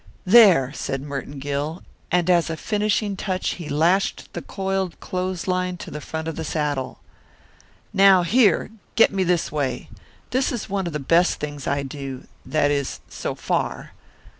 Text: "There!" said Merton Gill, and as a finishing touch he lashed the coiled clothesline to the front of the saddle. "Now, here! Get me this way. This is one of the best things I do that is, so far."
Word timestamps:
"There!" 0.25 0.73
said 0.73 1.03
Merton 1.03 1.37
Gill, 1.37 1.83
and 2.11 2.27
as 2.27 2.49
a 2.49 2.57
finishing 2.57 3.15
touch 3.15 3.49
he 3.61 3.69
lashed 3.69 4.33
the 4.33 4.41
coiled 4.41 4.99
clothesline 4.99 5.77
to 5.77 5.91
the 5.91 6.01
front 6.01 6.27
of 6.27 6.35
the 6.35 6.43
saddle. 6.43 6.97
"Now, 7.93 8.23
here! 8.23 8.71
Get 8.95 9.13
me 9.13 9.23
this 9.23 9.51
way. 9.51 9.89
This 10.31 10.51
is 10.51 10.67
one 10.67 10.87
of 10.87 10.93
the 10.93 10.99
best 10.99 11.39
things 11.39 11.67
I 11.67 11.83
do 11.83 12.25
that 12.47 12.71
is, 12.71 13.01
so 13.09 13.35
far." 13.35 13.91